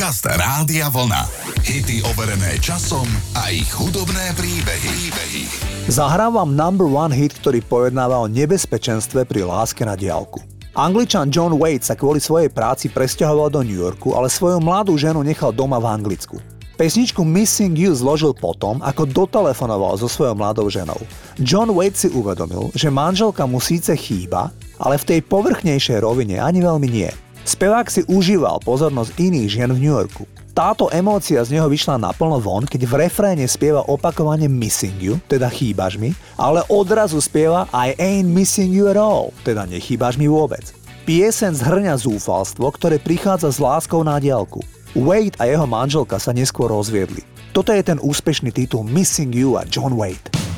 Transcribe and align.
Podcast 0.00 0.24
Rádia 0.24 0.88
Vlna. 0.88 1.28
Hity 1.60 2.00
overené 2.08 2.56
časom 2.56 3.04
a 3.36 3.52
ich 3.52 3.68
hudobné 3.68 4.32
príbehy. 4.32 4.88
príbehy. 4.88 5.44
Zahrávam 5.92 6.56
number 6.56 6.88
one 6.88 7.12
hit, 7.12 7.36
ktorý 7.36 7.60
pojednáva 7.60 8.16
o 8.16 8.24
nebezpečenstve 8.24 9.28
pri 9.28 9.44
láske 9.44 9.84
na 9.84 10.00
diálku. 10.00 10.40
Angličan 10.72 11.28
John 11.28 11.52
Wade 11.60 11.84
sa 11.84 12.00
kvôli 12.00 12.16
svojej 12.16 12.48
práci 12.48 12.88
presťahoval 12.88 13.52
do 13.52 13.60
New 13.60 13.76
Yorku, 13.76 14.16
ale 14.16 14.32
svoju 14.32 14.56
mladú 14.56 14.96
ženu 14.96 15.20
nechal 15.20 15.52
doma 15.52 15.76
v 15.76 15.92
Anglicku. 15.92 16.40
Pesničku 16.80 17.20
Missing 17.20 17.76
You 17.76 17.92
zložil 17.92 18.32
potom, 18.32 18.80
ako 18.80 19.04
dotelefonoval 19.04 20.00
so 20.00 20.08
svojou 20.08 20.32
mladou 20.32 20.64
ženou. 20.72 20.96
John 21.44 21.76
Wade 21.76 22.00
si 22.00 22.08
uvedomil, 22.08 22.72
že 22.72 22.88
manželka 22.88 23.44
mu 23.44 23.60
síce 23.60 23.92
chýba, 24.00 24.48
ale 24.80 24.96
v 24.96 25.04
tej 25.12 25.20
povrchnejšej 25.28 26.00
rovine 26.00 26.40
ani 26.40 26.64
veľmi 26.64 26.88
nie. 26.88 27.12
Spevák 27.44 27.88
si 27.88 28.04
užíval 28.04 28.60
pozornosť 28.60 29.16
iných 29.16 29.48
žien 29.48 29.70
v 29.72 29.80
New 29.80 29.94
Yorku. 29.94 30.28
Táto 30.50 30.90
emócia 30.90 31.40
z 31.46 31.56
neho 31.56 31.70
vyšla 31.70 31.96
naplno 31.96 32.36
von, 32.42 32.66
keď 32.66 32.84
v 32.84 32.94
refréne 33.06 33.46
spieva 33.46 33.86
opakovane 33.86 34.50
Missing 34.50 34.98
You, 34.98 35.14
teda 35.30 35.46
chýbaš 35.46 35.96
mi, 35.96 36.12
ale 36.34 36.66
odrazu 36.68 37.22
spieva 37.22 37.70
I 37.70 37.94
ain't 37.96 38.28
missing 38.28 38.74
you 38.74 38.90
at 38.90 38.98
all, 38.98 39.30
teda 39.46 39.64
nechýbaš 39.64 40.18
mi 40.18 40.26
vôbec. 40.26 40.74
Piesen 41.08 41.56
zhrňa 41.56 41.96
zúfalstvo, 41.96 42.66
ktoré 42.76 43.00
prichádza 43.00 43.48
s 43.54 43.62
láskou 43.62 44.04
na 44.04 44.20
diálku. 44.20 44.60
Wade 44.92 45.38
a 45.38 45.46
jeho 45.46 45.64
manželka 45.70 46.18
sa 46.18 46.34
neskôr 46.34 46.68
rozviedli. 46.68 47.22
Toto 47.54 47.70
je 47.70 47.80
ten 47.80 48.02
úspešný 48.02 48.50
titul 48.50 48.82
Missing 48.84 49.32
You 49.32 49.54
a 49.54 49.62
John 49.64 49.94
Wade. 49.94 50.49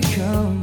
become 0.00 0.57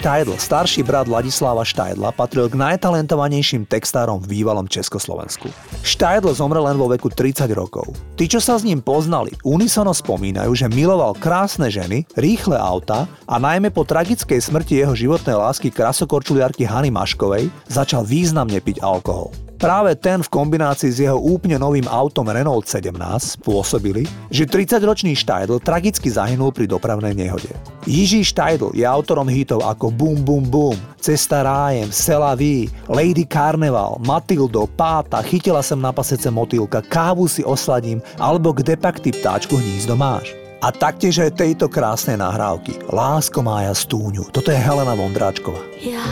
Štajdl, 0.00 0.40
starší 0.40 0.80
brat 0.80 1.12
Ladislava 1.12 1.60
Štajdla, 1.60 2.16
patril 2.16 2.48
k 2.48 2.56
najtalentovanejším 2.56 3.68
textárom 3.68 4.16
v 4.16 4.32
bývalom 4.40 4.64
Československu. 4.64 5.52
Štajdl 5.84 6.32
zomrel 6.32 6.64
len 6.64 6.80
vo 6.80 6.88
veku 6.88 7.12
30 7.12 7.44
rokov. 7.52 7.92
Tí, 8.16 8.24
čo 8.24 8.40
sa 8.40 8.56
s 8.56 8.64
ním 8.64 8.80
poznali, 8.80 9.28
unisono 9.44 9.92
spomínajú, 9.92 10.56
že 10.56 10.72
miloval 10.72 11.12
krásne 11.20 11.68
ženy, 11.68 12.08
rýchle 12.16 12.56
auta 12.56 13.04
a 13.28 13.36
najmä 13.36 13.68
po 13.68 13.84
tragickej 13.84 14.40
smrti 14.40 14.80
jeho 14.80 14.96
životnej 14.96 15.36
lásky 15.36 15.68
krasokorčuliarky 15.68 16.64
Hany 16.64 16.88
Maškovej 16.88 17.52
začal 17.68 18.00
významne 18.00 18.56
piť 18.56 18.80
alkohol. 18.80 19.49
Práve 19.60 19.92
ten 19.92 20.24
v 20.24 20.32
kombinácii 20.32 20.88
s 20.88 21.04
jeho 21.04 21.20
úplne 21.20 21.60
novým 21.60 21.84
autom 21.84 22.24
Renault 22.32 22.64
17 22.64 22.96
spôsobili, 23.36 24.08
že 24.32 24.48
30-ročný 24.48 25.12
Štajdl 25.12 25.60
tragicky 25.60 26.08
zahynul 26.08 26.48
pri 26.48 26.64
dopravnej 26.64 27.12
nehode. 27.12 27.52
Jiří 27.84 28.24
Štajdl 28.24 28.72
je 28.72 28.88
autorom 28.88 29.28
hitov 29.28 29.60
ako 29.60 29.92
Boom 29.92 30.24
Boom 30.24 30.48
Boom, 30.48 30.80
Cesta 30.96 31.44
rájem, 31.44 31.92
Sela 31.92 32.32
Lady 32.88 33.28
Carnival, 33.28 34.00
Matildo, 34.00 34.64
Páta, 34.64 35.20
Chytila 35.20 35.60
sem 35.60 35.76
na 35.76 35.92
pasece 35.92 36.32
motýlka, 36.32 36.80
Kávu 36.80 37.28
si 37.28 37.44
osladím 37.44 38.00
alebo 38.16 38.56
Kde 38.56 38.80
pak 38.80 38.96
ty 39.04 39.12
ptáčku 39.12 39.60
hnízdo 39.60 39.92
máš. 39.92 40.32
A 40.64 40.72
taktiež 40.72 41.20
aj 41.20 41.36
tejto 41.36 41.68
krásnej 41.68 42.16
nahrávky. 42.16 42.80
Lásko 42.88 43.44
mája 43.44 43.76
stúňu. 43.76 44.28
Toto 44.32 44.52
je 44.52 44.60
Helena 44.60 44.92
Vondráčková. 44.92 45.60
Ja, 45.80 46.04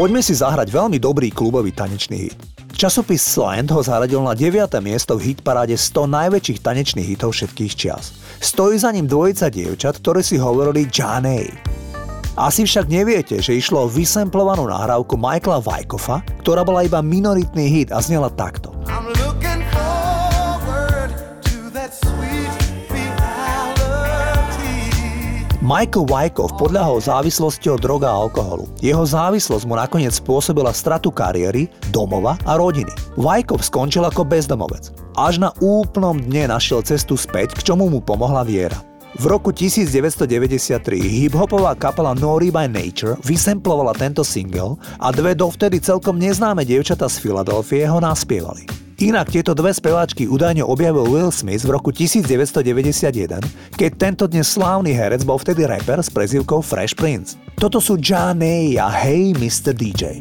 Poďme 0.00 0.24
si 0.24 0.32
zahrať 0.32 0.72
veľmi 0.72 0.96
dobrý 0.96 1.28
klubový 1.28 1.76
tanečný 1.76 2.32
hit. 2.32 2.40
Časopis 2.72 3.20
Slant 3.20 3.68
ho 3.68 3.84
zaradil 3.84 4.24
na 4.24 4.32
9. 4.32 4.72
miesto 4.80 5.12
v 5.20 5.28
hitparáde 5.28 5.76
100 5.76 6.08
najväčších 6.08 6.64
tanečných 6.64 7.04
hitov 7.04 7.36
všetkých 7.36 7.72
čias. 7.76 8.16
Stojí 8.40 8.80
za 8.80 8.96
ním 8.96 9.04
dvojica 9.04 9.52
dievčat, 9.52 10.00
ktoré 10.00 10.24
si 10.24 10.40
hovorili 10.40 10.88
Johnny. 10.88 11.52
Asi 12.32 12.64
však 12.64 12.88
neviete, 12.88 13.44
že 13.44 13.52
išlo 13.52 13.84
o 13.84 13.92
vysemplovanú 13.92 14.72
nahrávku 14.72 15.20
Michaela 15.20 15.60
Vajkofa, 15.60 16.24
ktorá 16.40 16.64
bola 16.64 16.80
iba 16.80 17.04
minoritný 17.04 17.68
hit 17.68 17.92
a 17.92 18.00
znela 18.00 18.32
takto. 18.32 18.79
Michael 25.70 26.10
Wyckoff 26.10 26.58
podľahol 26.58 26.98
závislosti 26.98 27.70
od 27.70 27.78
droga 27.78 28.10
a 28.10 28.26
alkoholu. 28.26 28.66
Jeho 28.82 29.06
závislosť 29.06 29.70
mu 29.70 29.78
nakoniec 29.78 30.10
spôsobila 30.18 30.74
stratu 30.74 31.14
kariéry, 31.14 31.70
domova 31.94 32.34
a 32.42 32.58
rodiny. 32.58 32.90
Wyckoff 33.14 33.62
skončil 33.62 34.02
ako 34.02 34.26
bezdomovec. 34.26 34.90
Až 35.14 35.38
na 35.38 35.54
úplnom 35.62 36.18
dne 36.18 36.50
našiel 36.50 36.82
cestu 36.82 37.14
späť, 37.14 37.54
k 37.54 37.70
čomu 37.70 37.86
mu 37.86 38.02
pomohla 38.02 38.42
viera. 38.42 38.82
V 39.14 39.30
roku 39.30 39.54
1993 39.54 40.82
hip-hopová 40.98 41.78
kapela 41.78 42.18
Nori 42.18 42.50
by 42.50 42.66
Nature 42.66 43.14
vysemplovala 43.22 43.94
tento 43.94 44.26
single 44.26 44.74
a 44.98 45.14
dve 45.14 45.38
dovtedy 45.38 45.78
celkom 45.78 46.18
neznáme 46.18 46.66
dievčata 46.66 47.06
z 47.06 47.22
Filadelfie 47.22 47.86
ho 47.86 48.02
naspievali. 48.02 48.89
Inak 49.00 49.32
tieto 49.32 49.56
dve 49.56 49.72
speváčky 49.72 50.28
údajne 50.28 50.60
objavil 50.60 51.08
Will 51.08 51.32
Smith 51.32 51.64
v 51.64 51.72
roku 51.72 51.88
1991, 51.88 53.40
keď 53.72 53.90
tento 53.96 54.28
dnes 54.28 54.44
slávny 54.52 54.92
herec 54.92 55.24
bol 55.24 55.40
vtedy 55.40 55.64
rapper 55.64 56.04
s 56.04 56.12
prezivkou 56.12 56.60
Fresh 56.60 57.00
Prince. 57.00 57.40
Toto 57.56 57.80
sú 57.80 57.96
Johnny 57.96 58.76
a 58.76 58.92
Hey 58.92 59.32
Mr. 59.32 59.72
DJ. 59.72 60.20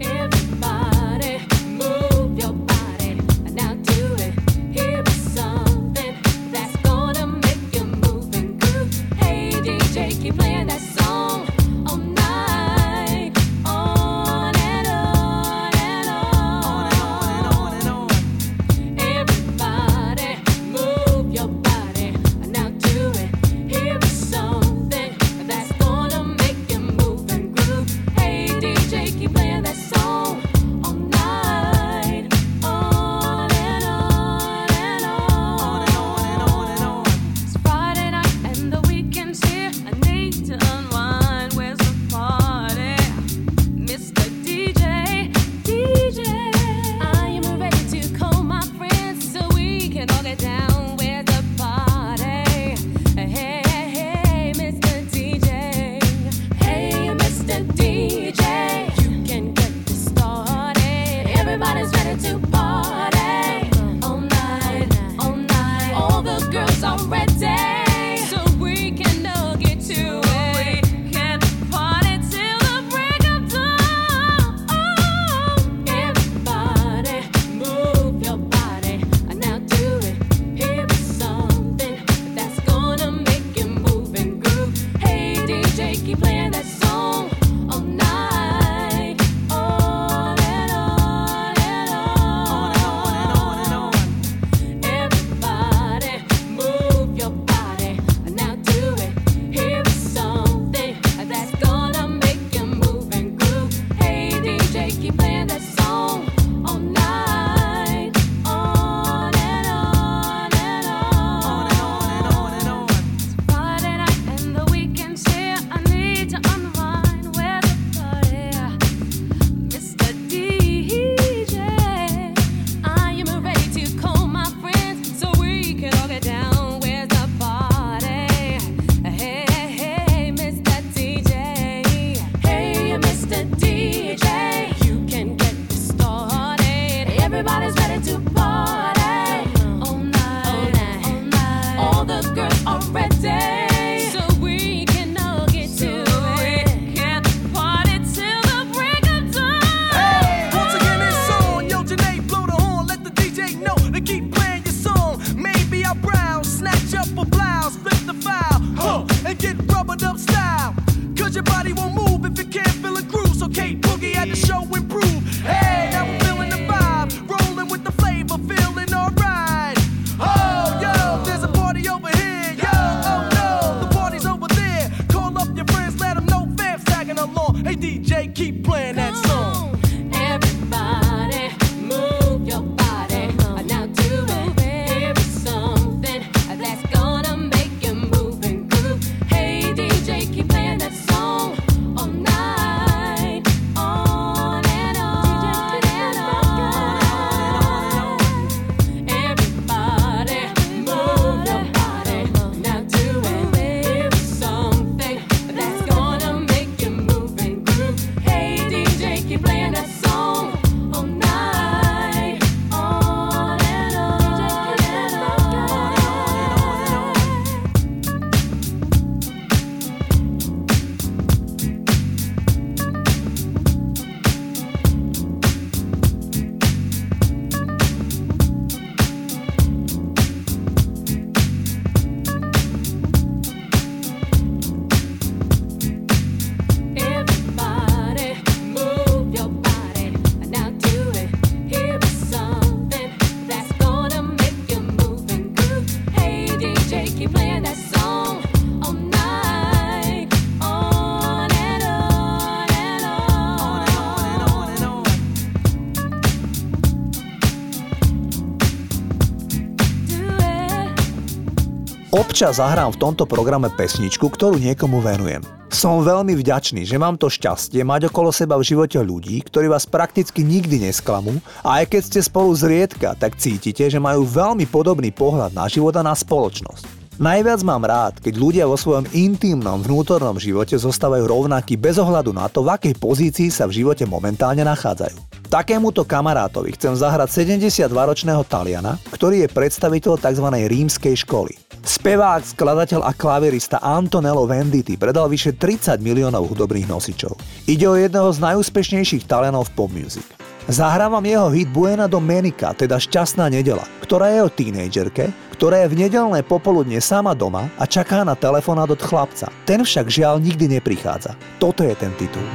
Občas 262.40 262.64
zahrám 262.64 262.96
v 262.96 263.04
tomto 263.04 263.28
programe 263.28 263.68
pesničku, 263.68 264.32
ktorú 264.32 264.64
niekomu 264.64 265.04
venujem. 265.04 265.44
Som 265.76 266.08
veľmi 266.08 266.40
vďačný, 266.40 266.88
že 266.88 266.96
mám 266.96 267.20
to 267.20 267.28
šťastie 267.28 267.84
mať 267.84 268.08
okolo 268.08 268.32
seba 268.32 268.56
v 268.56 268.64
živote 268.64 268.96
ľudí, 268.96 269.44
ktorí 269.44 269.68
vás 269.68 269.84
prakticky 269.84 270.48
nikdy 270.48 270.88
nesklamú 270.88 271.44
a 271.68 271.84
aj 271.84 271.92
keď 271.92 272.02
ste 272.08 272.20
spolu 272.24 272.56
zriedka, 272.56 273.12
tak 273.20 273.36
cítite, 273.36 273.92
že 273.92 274.00
majú 274.00 274.24
veľmi 274.24 274.64
podobný 274.72 275.12
pohľad 275.12 275.52
na 275.52 275.68
život 275.68 275.92
a 276.00 276.08
na 276.08 276.16
spoločnosť. 276.16 277.20
Najviac 277.20 277.60
mám 277.68 277.84
rád, 277.84 278.24
keď 278.24 278.34
ľudia 278.40 278.64
vo 278.72 278.80
svojom 278.80 279.04
intimnom 279.12 279.84
vnútornom 279.84 280.40
živote 280.40 280.80
zostávajú 280.80 281.28
rovnakí 281.28 281.76
bez 281.76 282.00
ohľadu 282.00 282.32
na 282.32 282.48
to, 282.48 282.64
v 282.64 282.72
akej 282.72 282.96
pozícii 282.96 283.52
sa 283.52 283.68
v 283.68 283.84
živote 283.84 284.08
momentálne 284.08 284.64
nachádzajú. 284.64 285.29
Takémuto 285.50 286.06
kamarátovi 286.06 286.78
chcem 286.78 286.94
zahrať 286.94 287.42
72-ročného 287.42 288.46
Taliana, 288.46 289.02
ktorý 289.10 289.44
je 289.44 289.50
predstaviteľ 289.50 290.22
tzv. 290.22 290.46
rímskej 290.46 291.26
školy. 291.26 291.58
Spevák, 291.82 292.46
skladateľ 292.54 293.02
a 293.02 293.10
klavirista 293.18 293.82
Antonello 293.82 294.46
Venditti 294.46 294.94
predal 294.94 295.26
vyše 295.26 295.58
30 295.58 296.06
miliónov 296.06 296.54
hudobných 296.54 296.86
nosičov. 296.86 297.34
Ide 297.66 297.90
o 297.90 297.98
jedného 297.98 298.30
z 298.30 298.46
najúspešnejších 298.46 299.26
talentov 299.26 299.74
v 299.74 299.74
pop 299.74 299.90
music. 299.90 300.30
Zahrávam 300.70 301.26
jeho 301.26 301.50
hit 301.50 301.66
Buena 301.74 302.06
Domenica, 302.06 302.78
teda 302.78 303.02
Šťastná 303.02 303.50
nedela, 303.50 303.90
ktorá 304.06 304.30
je 304.30 304.46
o 304.46 304.54
tínejdžerke, 304.54 305.34
ktorá 305.58 305.82
je 305.82 305.90
v 305.90 306.06
nedelné 306.06 306.46
popoludne 306.46 307.02
sama 307.02 307.34
doma 307.34 307.74
a 307.82 307.90
čaká 307.90 308.22
na 308.22 308.38
telefonát 308.38 308.86
od 308.86 309.02
chlapca. 309.02 309.50
Ten 309.66 309.82
však 309.82 310.14
žiaľ 310.14 310.38
nikdy 310.46 310.78
neprichádza. 310.78 311.34
Toto 311.58 311.82
je 311.82 311.98
ten 311.98 312.14
titul. 312.22 312.46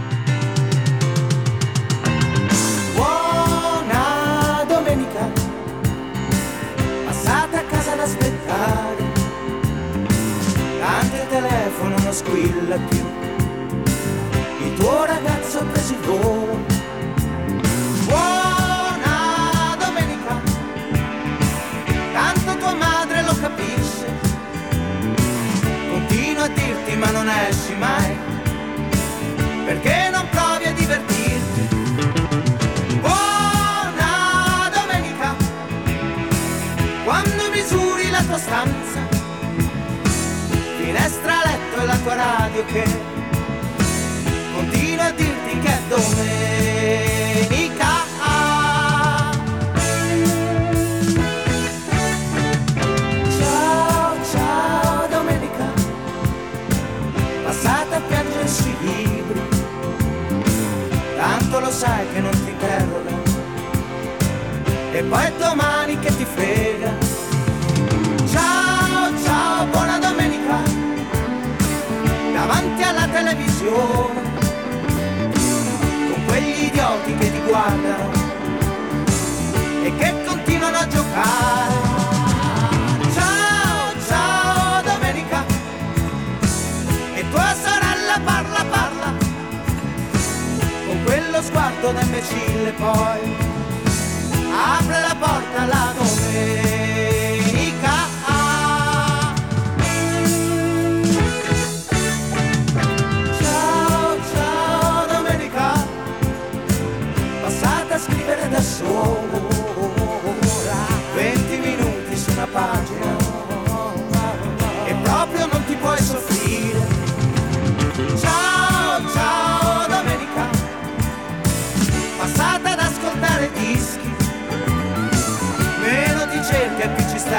Volo. 15.93 16.65
Buona 18.07 19.77
domenica, 19.79 20.41
tanto 22.13 22.57
tua 22.57 22.75
madre 22.75 23.23
lo 23.23 23.37
capisce. 23.39 24.07
Continua 25.91 26.45
a 26.45 26.49
dirti 26.49 26.97
ma 26.97 27.11
non 27.11 27.29
esci 27.29 27.75
mai, 27.75 28.17
perché 29.67 30.09
non 30.11 30.27
provi 30.31 30.65
a 30.65 30.73
divertirti. 30.73 31.69
Buona 33.01 34.71
domenica, 34.73 35.35
quando 37.05 37.51
misuri 37.51 38.11
la 38.11 38.23
tua 38.23 38.39
stanza, 38.39 39.01
finestra 40.79 41.43
letto 41.45 41.83
e 41.83 41.87
la 41.87 41.97
tua 41.99 42.15
radio 42.15 42.65
che 42.67 42.83
a 42.83 43.14
doer. 45.97 46.64
Guardano 77.55 78.11
e 79.85 79.97
che 79.97 80.25
continuano 80.27 80.77
a 80.77 80.87
giocare. 80.89 81.75
Ciao, 83.15 83.93
ciao 84.09 84.83
domenica, 84.83 85.45
e 87.15 87.25
tua 87.31 87.55
sorella 87.55 88.19
parla, 88.25 88.65
parla, 88.69 89.13
con 90.87 91.05
quello 91.05 91.43
sguardo 91.43 91.93
da 91.93 92.01
imbecille 92.01 92.73
poi, 92.73 93.37
apre 94.77 95.01
la 95.01 95.17
porta 95.17 95.63
alla 95.63 95.93
domenica. 95.97 96.74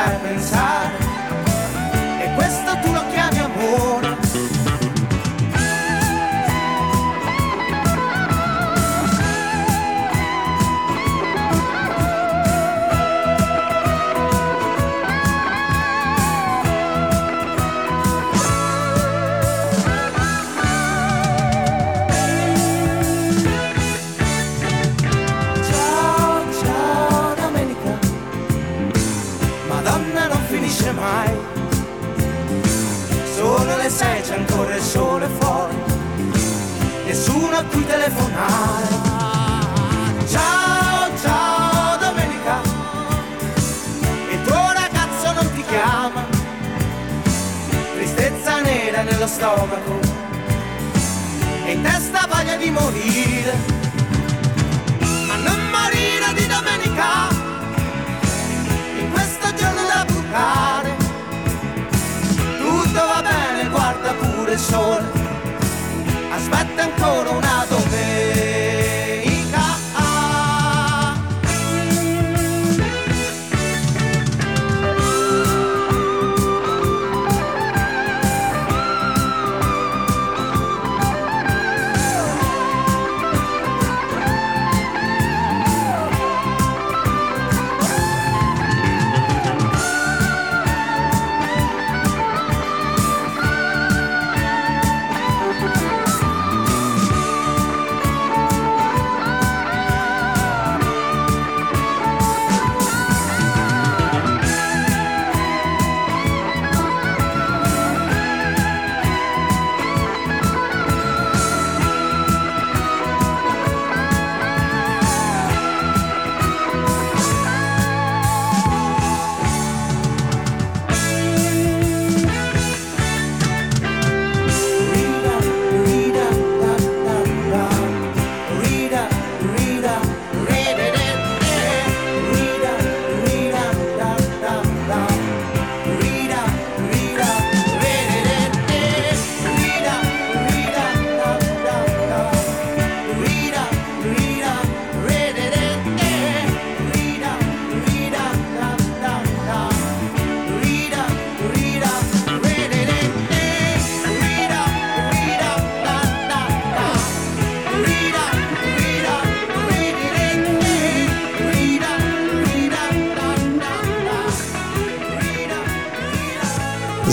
happens. 0.05 0.74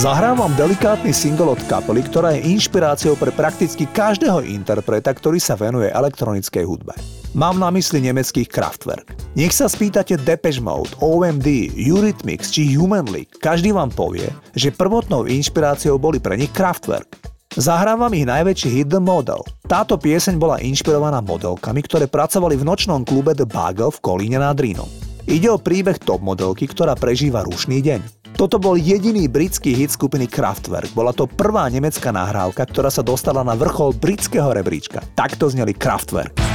Zahrám 0.03 0.43
vám 0.43 0.51
delikátny 0.59 1.15
single 1.15 1.55
od 1.55 1.63
kapely, 1.63 2.03
ktorá 2.03 2.35
je 2.35 2.51
inšpiráciou 2.51 3.15
pre 3.15 3.31
prakticky 3.31 3.87
každého 3.87 4.43
interpreta, 4.43 5.15
ktorý 5.15 5.39
sa 5.39 5.55
venuje 5.55 5.87
elektronickej 5.87 6.67
hudbe. 6.67 6.91
Mám 7.31 7.55
na 7.55 7.71
mysli 7.71 8.03
nemeckých 8.03 8.51
Kraftwerk. 8.51 9.15
Nech 9.39 9.55
sa 9.55 9.71
spýtate 9.71 10.19
Depeche 10.19 10.59
Mode, 10.59 10.91
OMD, 10.99 11.71
Eurythmics 11.79 12.51
či 12.51 12.75
Human 12.75 13.07
League, 13.15 13.31
každý 13.39 13.71
vám 13.71 13.95
povie, 13.95 14.27
že 14.51 14.75
prvotnou 14.75 15.23
inšpiráciou 15.23 15.95
boli 15.95 16.19
pre 16.19 16.35
nich 16.35 16.51
Kraftwerk. 16.51 17.23
Zahrám 17.55 18.03
ich 18.11 18.27
najväčší 18.27 18.83
hit 18.83 18.91
The 18.91 18.99
Model. 18.99 19.39
Táto 19.71 19.95
pieseň 19.95 20.35
bola 20.35 20.59
inšpirovaná 20.59 21.23
modelkami, 21.23 21.79
ktoré 21.79 22.11
pracovali 22.11 22.59
v 22.59 22.67
nočnom 22.67 23.07
klube 23.07 23.39
The 23.39 23.47
Bugle 23.47 23.95
v 23.95 24.03
Kolíne 24.03 24.43
nad 24.43 24.59
Rínom. 24.59 24.91
Ide 25.31 25.47
o 25.47 25.55
príbeh 25.55 25.95
top 25.95 26.19
modelky, 26.19 26.67
ktorá 26.67 26.91
prežíva 26.99 27.47
rušný 27.47 27.79
deň. 27.79 28.22
Toto 28.33 28.57
bol 28.57 28.81
jediný 28.81 29.29
britský 29.29 29.77
hit 29.77 29.93
skupiny 29.93 30.25
Kraftwerk. 30.25 30.89
Bola 30.97 31.13
to 31.13 31.29
prvá 31.29 31.69
nemecká 31.69 32.09
nahrávka, 32.09 32.65
ktorá 32.65 32.89
sa 32.89 33.05
dostala 33.05 33.45
na 33.45 33.53
vrchol 33.53 33.93
britského 33.93 34.49
rebríčka. 34.49 35.05
Takto 35.13 35.53
zneli 35.53 35.77
Kraftwerk. 35.77 36.52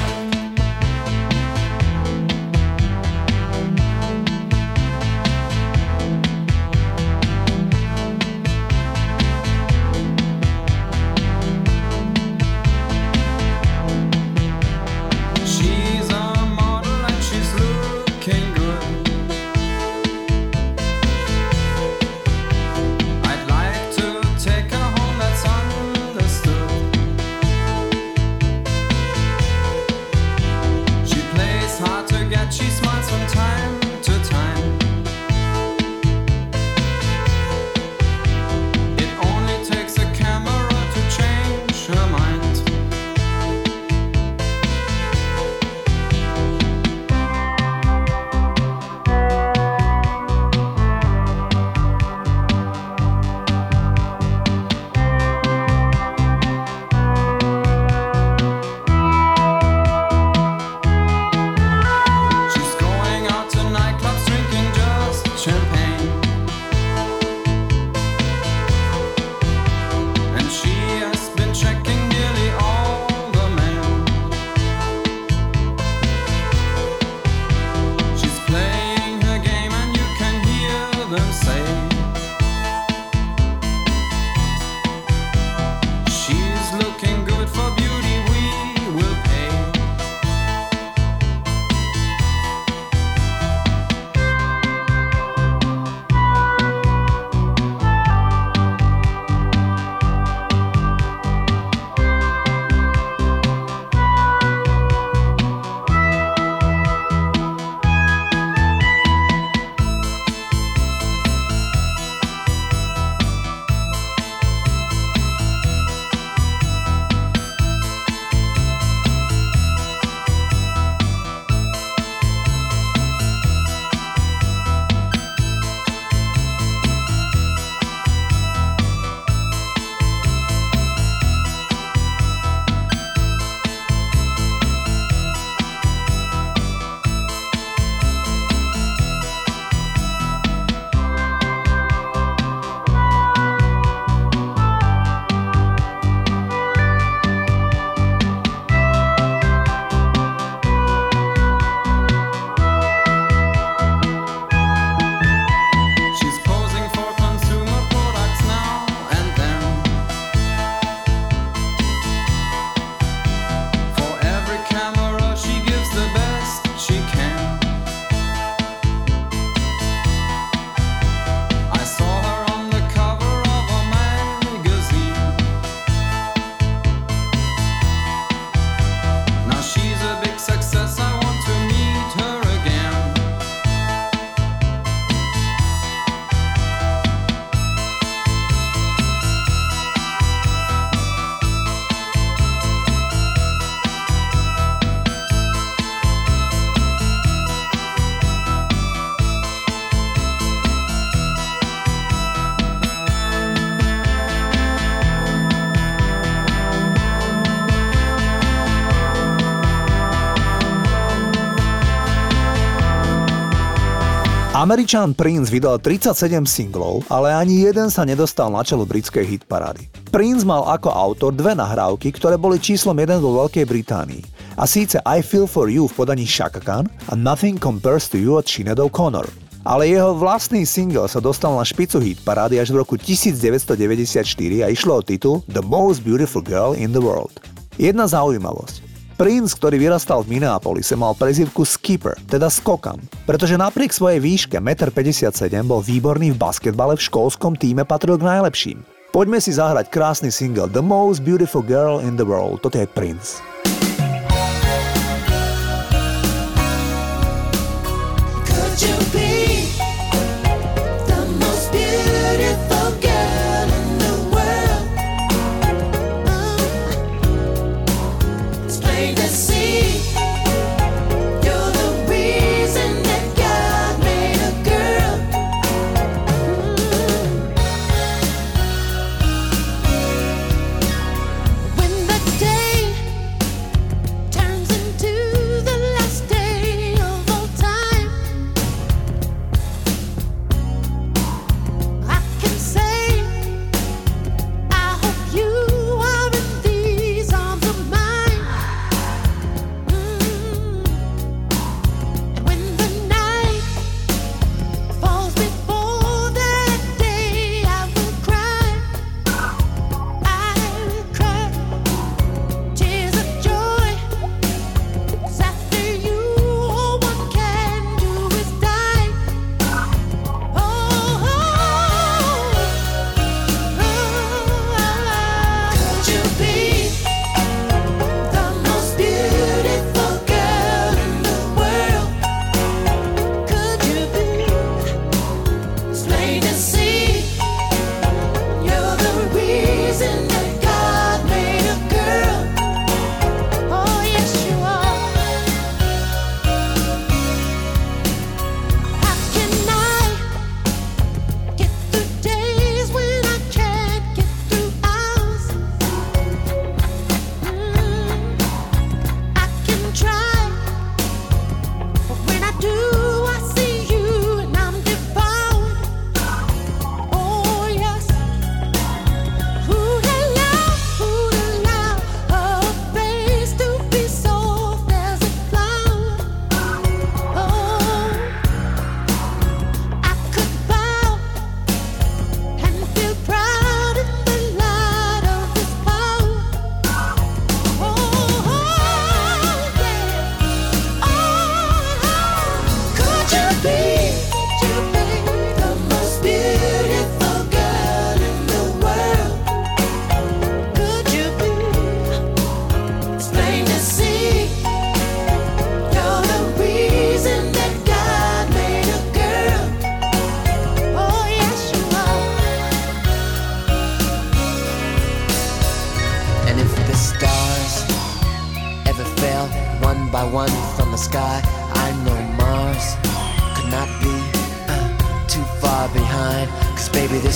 Američan 214.69 215.17
Prince 215.17 215.49
vydal 215.49 215.81
37 215.81 216.45
singlov, 216.45 217.01
ale 217.09 217.33
ani 217.33 217.65
jeden 217.65 217.89
sa 217.89 218.05
nedostal 218.05 218.53
na 218.53 218.61
čelo 218.61 218.85
britskej 218.85 219.25
hitparády. 219.25 219.89
Prince 220.13 220.45
mal 220.45 220.61
ako 220.69 220.93
autor 220.93 221.33
dve 221.33 221.57
nahrávky, 221.57 222.13
ktoré 222.13 222.37
boli 222.37 222.61
číslom 222.61 222.93
1 222.93 223.17
vo 223.17 223.33
Veľkej 223.41 223.65
Británii. 223.65 224.21
A 224.61 224.69
síce 224.69 225.01
I 225.09 225.25
Feel 225.25 225.49
For 225.49 225.73
You 225.73 225.89
v 225.89 225.97
podaní 225.97 226.29
Shaka 226.29 226.61
Khan 226.61 226.85
a 227.09 227.17
Nothing 227.17 227.57
Compares 227.57 228.13
To 228.13 228.21
You 228.21 228.37
od 228.37 228.45
Sinead 228.45 228.77
O'Connor. 228.77 229.25
Ale 229.65 229.89
jeho 229.89 230.13
vlastný 230.13 230.69
single 230.69 231.09
sa 231.09 231.25
dostal 231.25 231.57
na 231.57 231.65
špicu 231.65 231.97
hit 232.05 232.21
parády 232.21 232.61
až 232.61 232.69
v 232.69 232.85
roku 232.85 233.01
1994 233.01 234.21
a 234.61 234.69
išlo 234.69 235.01
o 235.01 235.01
titul 235.01 235.41
The 235.49 235.65
Most 235.65 236.05
Beautiful 236.05 236.45
Girl 236.45 236.77
in 236.77 236.93
the 236.93 237.01
World. 237.01 237.41
Jedna 237.81 238.05
zaujímavosť. 238.05 238.88
Prince, 239.19 239.59
ktorý 239.59 239.83
vyrastal 239.83 240.23
v 240.23 240.39
Minneapolise, 240.39 240.95
mal 240.95 241.11
prezivku 241.11 241.67
Skipper, 241.67 242.15
teda 242.31 242.47
skokan, 242.47 243.03
pretože 243.27 243.59
napriek 243.59 243.91
svojej 243.91 244.23
výške 244.23 244.63
1,57 244.63 245.59
m 245.59 245.67
bol 245.67 245.83
výborný 245.83 246.31
v 246.31 246.39
basketbale 246.39 246.95
v 246.95 247.03
školskom 247.03 247.59
týme 247.59 247.83
patril 247.83 248.15
k 248.15 248.23
najlepším. 248.23 248.79
Poďme 249.11 249.43
si 249.43 249.51
zahrať 249.51 249.91
krásny 249.91 250.31
single 250.31 250.71
The 250.71 250.79
Most 250.79 251.27
Beautiful 251.27 251.67
Girl 251.67 251.99
in 251.99 252.15
the 252.15 252.23
World. 252.23 252.63
Toto 252.63 252.79
je 252.79 252.87
Prince. 252.87 253.43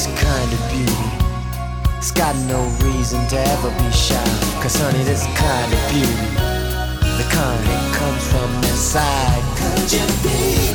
This 0.02 0.20
kind 0.20 0.52
of 0.52 0.60
beauty, 0.70 0.92
it's 1.96 2.10
got 2.10 2.34
no 2.46 2.60
reason 2.84 3.24
to 3.28 3.38
ever 3.38 3.70
be 3.70 3.90
shy. 3.92 4.22
Cause 4.60 4.74
honey, 4.76 5.02
this 5.04 5.24
kind 5.38 5.72
of 5.72 5.80
beauty, 5.90 6.28
the 7.18 7.26
kind 7.30 7.62
that 7.68 7.94
comes 7.94 8.24
from 8.32 8.50
inside. 8.70 9.42
Could 9.58 9.92
you 9.94 10.06
be 10.26 10.74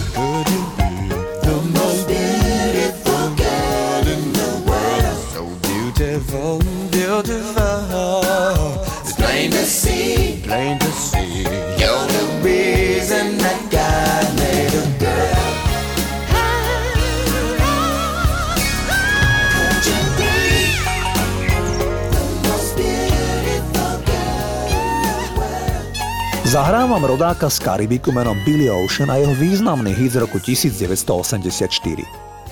the 1.43 1.59
most 1.75 2.07
beautiful 2.07 3.35
girl 3.35 4.07
in 4.15 4.23
the 4.31 4.51
world? 4.67 5.19
So 5.35 5.43
beautiful, 5.67 6.59
beautiful. 6.89 8.23
It's 9.01 9.13
plain 9.13 9.51
to 9.51 9.65
see 9.65 10.41
Plain 10.43 10.79
to 10.79 10.86
Zahrávam 26.47 27.03
rodáka 27.03 27.51
z 27.51 27.59
Karibiku 27.59 28.15
menom 28.15 28.39
Billy 28.47 28.71
Ocean 28.71 29.11
a 29.11 29.19
jeho 29.19 29.35
významný 29.35 29.91
hit 29.91 30.15
z 30.15 30.23
roku 30.23 30.39
1984. 30.39 31.43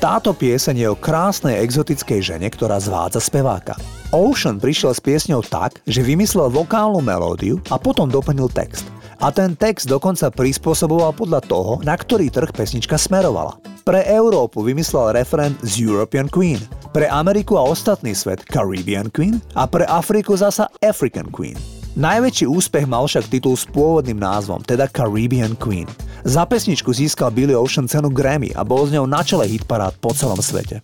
Táto 0.04 0.36
pieseň 0.36 0.76
je 0.84 0.88
o 0.92 1.00
krásnej 1.00 1.64
exotickej 1.64 2.20
žene, 2.20 2.44
ktorá 2.52 2.76
zvádza 2.76 3.24
speváka. 3.24 3.80
Ocean 4.12 4.60
prišiel 4.60 4.92
s 4.92 5.00
piesňou 5.00 5.48
tak, 5.48 5.80
že 5.88 6.04
vymyslel 6.04 6.52
vokálnu 6.52 7.00
melódiu 7.00 7.64
a 7.72 7.80
potom 7.80 8.12
doplnil 8.12 8.52
text. 8.52 8.84
A 9.24 9.32
ten 9.32 9.56
text 9.56 9.88
dokonca 9.88 10.28
prispôsoboval 10.28 11.16
podľa 11.16 11.40
toho, 11.48 11.80
na 11.88 11.96
ktorý 11.96 12.28
trh 12.28 12.52
pesnička 12.52 13.00
smerovala. 13.00 13.64
Pre 13.88 14.04
Európu 14.12 14.60
vymyslel 14.60 15.16
referent 15.16 15.56
z 15.64 15.88
European 15.88 16.28
Queen, 16.28 16.60
pre 16.92 17.08
Ameriku 17.08 17.56
a 17.56 17.64
ostatný 17.64 18.12
svet 18.12 18.44
Caribbean 18.52 19.08
Queen 19.08 19.40
a 19.56 19.64
pre 19.64 19.88
Afriku 19.88 20.36
zasa 20.36 20.68
African 20.84 21.32
Queen. 21.32 21.75
Najväčší 21.96 22.52
úspech 22.52 22.92
mal 22.92 23.08
však 23.08 23.32
titul 23.32 23.56
s 23.56 23.64
pôvodným 23.72 24.20
názvom, 24.20 24.60
teda 24.60 24.92
Caribbean 24.92 25.56
Queen. 25.56 25.88
Za 26.28 26.44
pesničku 26.44 26.92
získal 26.92 27.32
Billy 27.32 27.56
Ocean 27.56 27.88
cenu 27.88 28.12
Grammy 28.12 28.52
a 28.52 28.68
bol 28.68 28.84
s 28.84 28.92
ňou 28.92 29.08
na 29.08 29.24
čele 29.24 29.48
hitparád 29.48 29.96
po 30.04 30.12
celom 30.12 30.44
svete. 30.44 30.84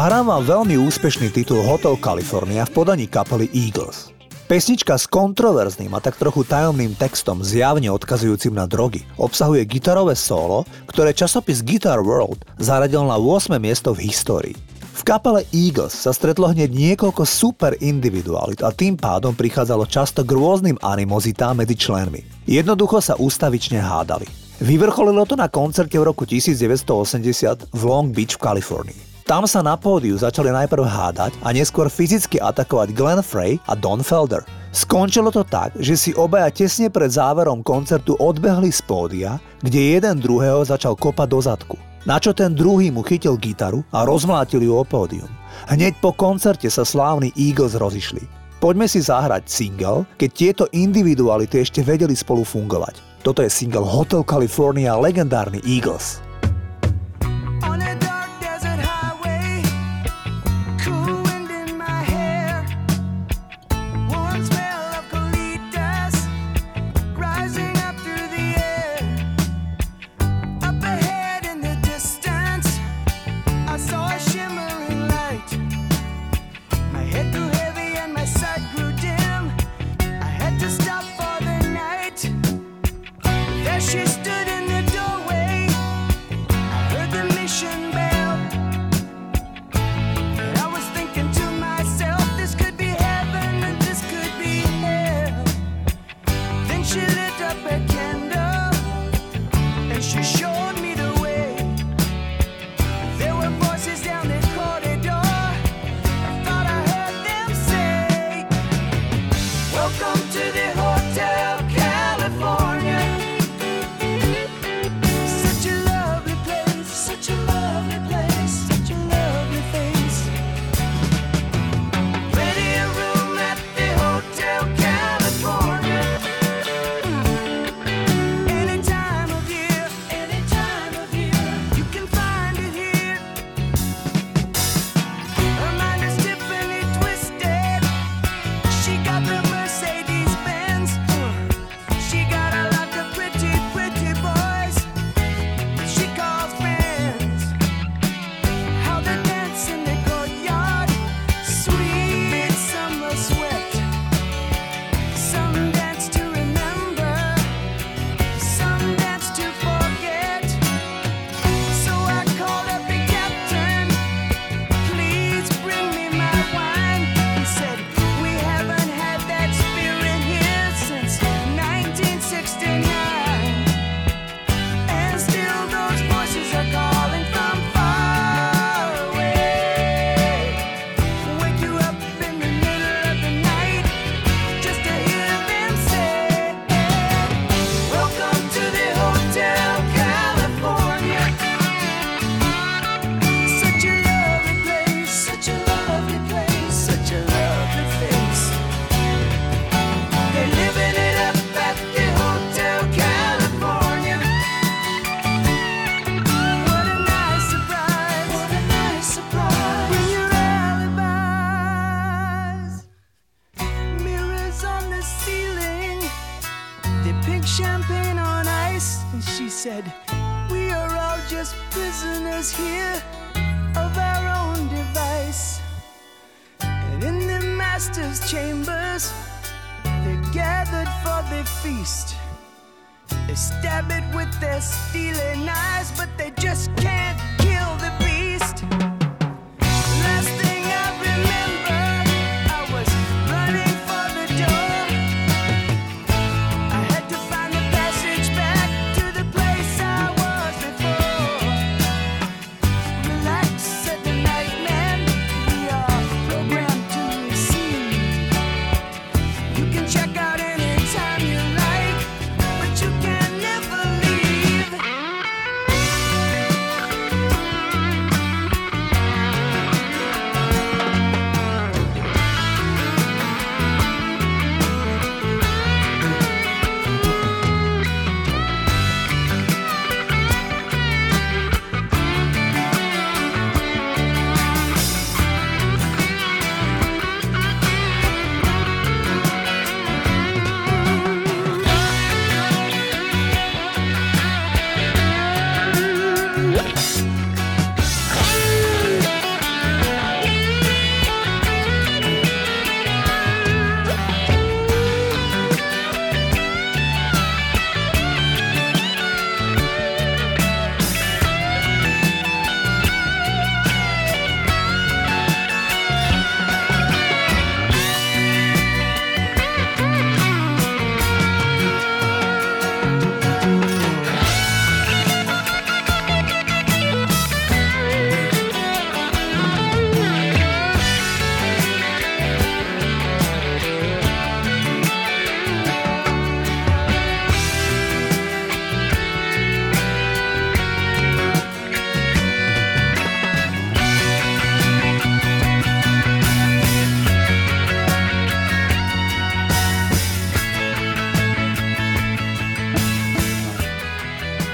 Zahrám 0.00 0.32
vám 0.32 0.64
veľmi 0.64 0.80
úspešný 0.80 1.28
titul 1.28 1.60
Hotel 1.60 1.92
California 2.00 2.64
v 2.64 2.72
podaní 2.72 3.04
kapely 3.04 3.52
Eagles. 3.52 4.16
Pesnička 4.48 4.96
s 4.96 5.04
kontroverzným 5.04 5.92
a 5.92 6.00
tak 6.00 6.16
trochu 6.16 6.40
tajomným 6.40 6.96
textom 6.96 7.44
zjavne 7.44 7.92
odkazujúcim 7.92 8.56
na 8.56 8.64
drogy 8.64 9.04
obsahuje 9.20 9.60
gitarové 9.68 10.16
solo, 10.16 10.64
ktoré 10.88 11.12
časopis 11.12 11.60
Guitar 11.60 12.00
World 12.00 12.48
zaradil 12.56 13.04
na 13.04 13.20
8. 13.20 13.60
miesto 13.60 13.92
v 13.92 14.08
histórii. 14.08 14.56
V 14.80 15.02
kapele 15.04 15.44
Eagles 15.52 15.92
sa 15.92 16.16
stretlo 16.16 16.48
hneď 16.48 16.72
niekoľko 16.72 17.28
super 17.28 17.76
individualit 17.84 18.64
a 18.64 18.72
tým 18.72 18.96
pádom 18.96 19.36
prichádzalo 19.36 19.84
často 19.84 20.24
k 20.24 20.32
rôznym 20.32 20.80
animozitám 20.80 21.60
medzi 21.60 21.76
členmi. 21.76 22.24
Jednoducho 22.48 23.04
sa 23.04 23.20
ústavične 23.20 23.84
hádali. 23.84 24.24
Vyvrcholilo 24.64 25.28
to 25.28 25.36
na 25.36 25.52
koncerte 25.52 26.00
v 26.00 26.08
roku 26.08 26.24
1980 26.24 27.68
v 27.68 27.82
Long 27.84 28.08
Beach 28.16 28.40
v 28.40 28.48
Kalifornii. 28.48 29.09
Tam 29.30 29.46
sa 29.46 29.62
na 29.62 29.78
pódiu 29.78 30.18
začali 30.18 30.50
najprv 30.50 30.82
hádať 30.82 31.38
a 31.46 31.54
neskôr 31.54 31.86
fyzicky 31.86 32.42
atakovať 32.42 32.90
Glenn 32.90 33.22
Frey 33.22 33.62
a 33.70 33.78
Don 33.78 34.02
Felder. 34.02 34.42
Skončilo 34.74 35.30
to 35.30 35.46
tak, 35.46 35.70
že 35.78 35.94
si 35.94 36.10
obaja 36.18 36.50
tesne 36.50 36.90
pred 36.90 37.14
záverom 37.14 37.62
koncertu 37.62 38.18
odbehli 38.18 38.74
z 38.74 38.82
pódia, 38.82 39.38
kde 39.62 39.94
jeden 39.94 40.18
druhého 40.18 40.66
začal 40.66 40.98
kopať 40.98 41.28
do 41.30 41.38
zadku. 41.38 41.76
Na 42.10 42.18
čo 42.18 42.34
ten 42.34 42.58
druhý 42.58 42.90
mu 42.90 43.06
chytil 43.06 43.38
gitaru 43.38 43.86
a 43.94 44.02
rozmlátil 44.02 44.66
ju 44.66 44.74
o 44.74 44.82
pódium. 44.82 45.30
Hneď 45.70 46.02
po 46.02 46.10
koncerte 46.10 46.66
sa 46.66 46.82
slávni 46.82 47.30
Eagles 47.38 47.78
rozišli. 47.78 48.26
Poďme 48.58 48.90
si 48.90 48.98
zahrať 48.98 49.46
single, 49.46 50.10
keď 50.18 50.30
tieto 50.34 50.64
individuality 50.74 51.62
ešte 51.62 51.86
vedeli 51.86 52.18
spolu 52.18 52.42
fungovať. 52.42 53.22
Toto 53.22 53.46
je 53.46 53.50
single 53.54 53.86
Hotel 53.86 54.26
California 54.26 54.98
legendárny 54.98 55.62
Eagles. 55.62 56.18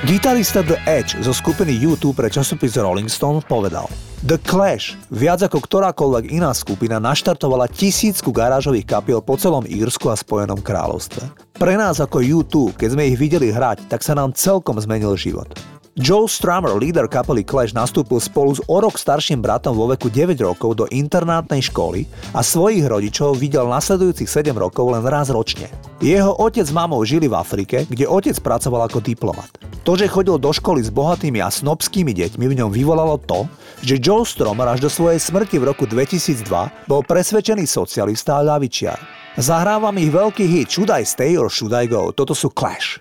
Gitarista 0.04 0.60
The 0.60 0.76
Edge 0.84 1.16
zo 1.24 1.32
skupiny 1.32 1.72
U2 1.80 2.12
pre 2.12 2.28
časopis 2.28 2.76
Rolling 2.76 3.08
Stone 3.08 3.40
povedal 3.48 3.88
The 4.28 4.36
Clash, 4.36 4.92
viac 5.08 5.40
ako 5.40 5.64
ktorákoľvek 5.64 6.36
iná 6.36 6.52
skupina, 6.52 7.00
naštartovala 7.00 7.64
tisícku 7.64 8.28
garážových 8.28 8.84
kapiel 8.84 9.24
po 9.24 9.40
celom 9.40 9.64
Írsku 9.64 10.12
a 10.12 10.16
Spojenom 10.20 10.60
kráľovstve. 10.60 11.56
Pre 11.56 11.74
nás 11.80 11.96
ako 11.96 12.20
U2, 12.20 12.76
keď 12.76 12.88
sme 12.92 13.08
ich 13.08 13.16
videli 13.16 13.48
hrať, 13.48 13.88
tak 13.88 14.04
sa 14.04 14.12
nám 14.12 14.36
celkom 14.36 14.76
zmenil 14.76 15.16
život. 15.16 15.48
Joe 15.96 16.28
Strummer, 16.28 16.76
líder 16.76 17.08
kapely 17.08 17.40
Clash, 17.40 17.72
nastúpil 17.72 18.20
spolu 18.20 18.52
s 18.52 18.60
o 18.68 18.76
rok 18.84 19.00
starším 19.00 19.40
bratom 19.40 19.72
vo 19.72 19.88
veku 19.88 20.12
9 20.12 20.36
rokov 20.44 20.76
do 20.76 20.84
internátnej 20.92 21.64
školy 21.72 22.04
a 22.36 22.44
svojich 22.44 22.84
rodičov 22.84 23.40
videl 23.40 23.64
nasledujúcich 23.64 24.28
7 24.28 24.52
rokov 24.60 24.92
len 24.92 25.00
raz 25.08 25.32
ročne. 25.32 25.72
Jeho 26.04 26.36
otec 26.36 26.68
s 26.68 26.76
mamou 26.76 27.00
žili 27.08 27.32
v 27.32 27.40
Afrike, 27.40 27.88
kde 27.88 28.04
otec 28.04 28.36
pracoval 28.44 28.92
ako 28.92 29.00
diplomat. 29.00 29.48
To, 29.88 29.96
že 29.96 30.12
chodil 30.12 30.36
do 30.36 30.52
školy 30.52 30.84
s 30.84 30.92
bohatými 30.92 31.40
a 31.40 31.48
snobskými 31.48 32.12
deťmi, 32.12 32.44
v 32.44 32.58
ňom 32.60 32.68
vyvolalo 32.68 33.16
to, 33.24 33.48
že 33.80 33.96
Joe 33.96 34.28
Strummer 34.28 34.68
až 34.68 34.84
do 34.84 34.92
svojej 34.92 35.16
smrti 35.16 35.56
v 35.56 35.72
roku 35.72 35.88
2002 35.88 36.44
bol 36.84 37.00
presvedčený 37.08 37.64
socialista 37.64 38.36
a 38.36 38.44
ľavičiar. 38.44 39.00
Zahrávam 39.40 39.96
ich 39.96 40.12
veľký 40.12 40.44
hit 40.44 40.68
Should 40.68 40.92
I 40.92 41.08
Stay 41.08 41.40
or 41.40 41.48
Should 41.48 41.72
I 41.72 41.88
Go? 41.88 42.12
Toto 42.12 42.36
sú 42.36 42.52
Clash. 42.52 43.00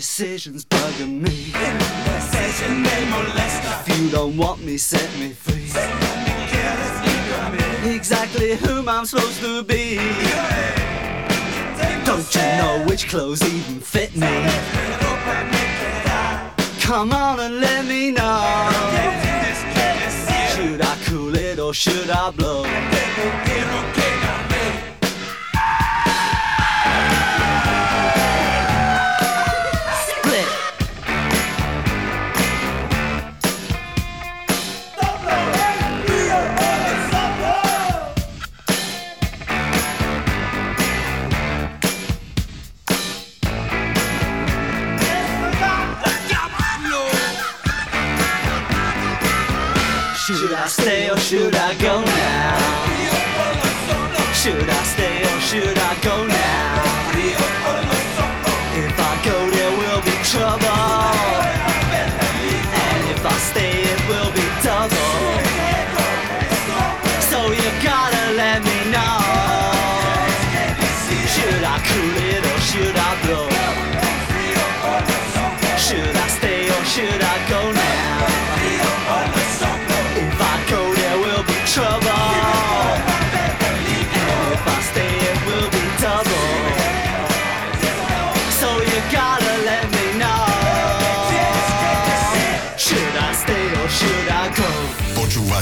This 0.00 0.18
indecision's 0.18 0.64
bugging 0.64 1.20
me. 1.20 1.52
If 3.86 3.98
you 4.00 4.08
don't 4.08 4.34
want 4.34 4.64
me, 4.64 4.78
set 4.78 5.14
me 5.18 5.34
free. 5.34 5.66
Set 5.66 5.94
me 6.24 6.46
careless, 6.48 7.96
Exactly 7.96 8.56
whom 8.56 8.88
I'm 8.88 9.04
supposed 9.04 9.40
to 9.40 9.62
be. 9.62 9.96
Don't 12.06 12.34
you 12.34 12.40
know 12.40 12.82
which 12.88 13.10
clothes 13.10 13.42
even 13.42 13.80
fit 13.80 14.16
me? 14.16 14.26
Come 16.80 17.12
on 17.12 17.40
and 17.40 17.60
let 17.60 17.84
me 17.84 18.10
know. 18.10 18.70
Should 20.54 20.80
I 20.80 20.96
cool 21.04 21.36
it 21.36 21.58
or 21.58 21.74
should 21.74 22.08
I 22.08 22.30
blow? 22.30 23.49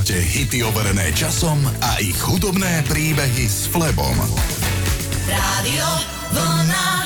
Počúvate 0.08 0.24
hity 0.24 0.64
overené 0.64 1.12
časom 1.12 1.60
a 1.84 2.00
ich 2.00 2.16
hudobné 2.16 2.80
príbehy 2.88 3.44
s 3.44 3.68
Flebom. 3.68 4.16
Rádio 5.28 5.88
Vlna. 6.32 6.97